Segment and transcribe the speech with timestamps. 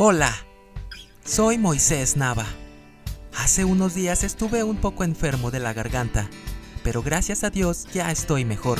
[0.00, 0.32] Hola,
[1.24, 2.46] soy Moisés Nava.
[3.36, 6.30] Hace unos días estuve un poco enfermo de la garganta,
[6.84, 8.78] pero gracias a Dios ya estoy mejor.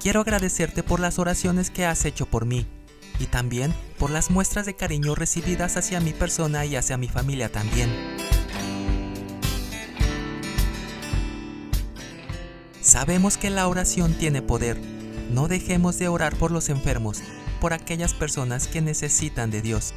[0.00, 2.66] Quiero agradecerte por las oraciones que has hecho por mí
[3.20, 7.48] y también por las muestras de cariño recibidas hacia mi persona y hacia mi familia
[7.48, 7.88] también.
[12.80, 14.93] Sabemos que la oración tiene poder.
[15.30, 17.22] No dejemos de orar por los enfermos,
[17.60, 19.94] por aquellas personas que necesitan de Dios.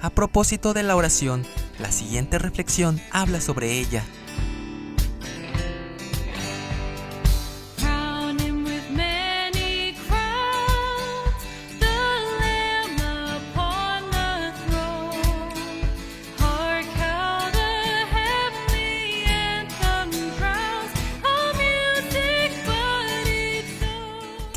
[0.00, 1.44] A propósito de la oración,
[1.78, 4.04] la siguiente reflexión habla sobre ella.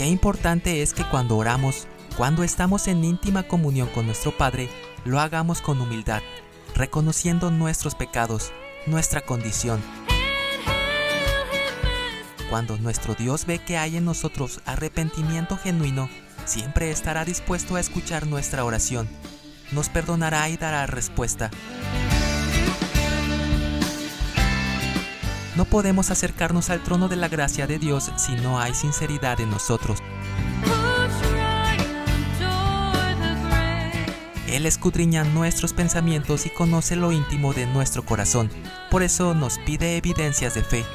[0.07, 4.69] Qué importante es que cuando oramos, cuando estamos en íntima comunión con nuestro Padre,
[5.03, 6.21] lo hagamos con humildad,
[6.75, 8.53] reconociendo nuestros pecados,
[8.85, 9.81] nuestra condición.
[12.49, 16.07] Cuando nuestro Dios ve que hay en nosotros arrepentimiento genuino,
[16.45, 19.09] siempre estará dispuesto a escuchar nuestra oración,
[19.73, 21.51] nos perdonará y dará respuesta.
[25.57, 29.49] No podemos acercarnos al trono de la gracia de Dios si no hay sinceridad en
[29.49, 29.97] nosotros.
[34.47, 38.51] Él escudriña nuestros pensamientos y conoce lo íntimo de nuestro corazón.
[38.91, 40.85] Por eso nos pide evidencias de fe.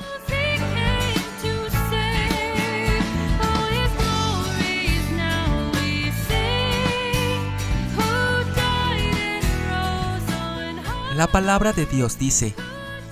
[11.16, 12.54] La palabra de Dios dice,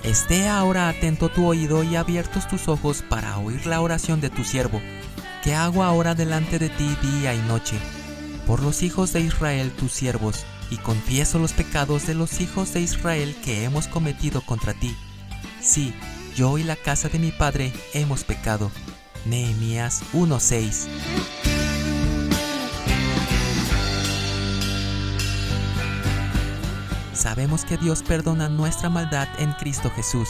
[0.03, 4.43] Esté ahora atento tu oído y abiertos tus ojos para oír la oración de tu
[4.43, 4.81] siervo,
[5.43, 7.77] que hago ahora delante de ti día y noche,
[8.47, 12.81] por los hijos de Israel tus siervos, y confieso los pecados de los hijos de
[12.81, 14.95] Israel que hemos cometido contra ti.
[15.61, 15.93] Sí,
[16.35, 18.71] yo y la casa de mi padre hemos pecado.
[19.25, 21.50] Nehemías 1:6
[27.21, 30.27] Sabemos que Dios perdona nuestra maldad en Cristo Jesús.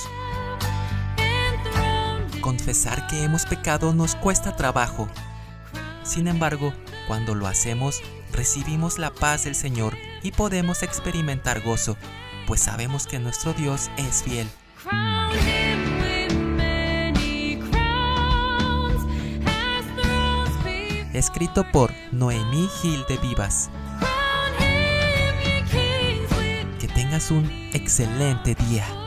[2.41, 5.07] Confesar que hemos pecado nos cuesta trabajo.
[6.03, 6.73] Sin embargo,
[7.07, 8.01] cuando lo hacemos,
[8.33, 11.95] recibimos la paz del Señor y podemos experimentar gozo,
[12.45, 14.49] pues sabemos que nuestro Dios es fiel.
[21.13, 23.69] Escrito por Noemí Gil de Vivas.
[27.11, 29.00] Tengas un excelente día.